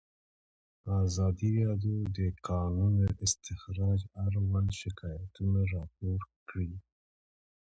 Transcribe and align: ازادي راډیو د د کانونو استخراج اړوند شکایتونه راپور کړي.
ازادي 1.05 1.51
راډیو 1.69 1.97
د 2.07 2.09
د 2.17 2.19
کانونو 2.47 3.03
استخراج 3.25 3.99
اړوند 4.25 4.69
شکایتونه 4.81 5.59
راپور 5.73 6.19
کړي. 6.49 6.73